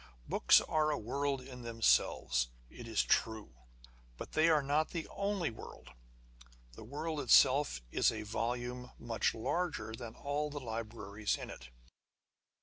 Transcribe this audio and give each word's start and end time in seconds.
Books 0.27 0.59
are 0.61 0.89
a 0.89 0.97
world 0.97 1.41
in 1.41 1.61
themselves, 1.61 2.47
it 2.71 2.87
is 2.87 3.03
true; 3.03 3.53
but 4.17 4.31
they 4.31 4.49
are 4.49 4.63
not 4.63 4.89
the 4.89 5.07
only 5.09 5.51
world. 5.51 5.91
The 6.73 6.83
world 6.83 7.19
it 7.19 7.29
self 7.29 7.83
is 7.91 8.11
a 8.11 8.23
volume 8.23 8.89
larger 8.99 9.93
than 9.93 10.15
all 10.15 10.49
the 10.49 10.59
libraries 10.59 11.37
in 11.37 11.51
it. 11.51 11.69